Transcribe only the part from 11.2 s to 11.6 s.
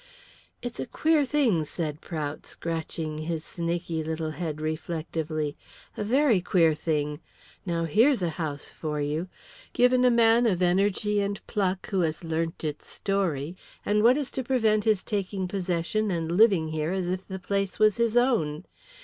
and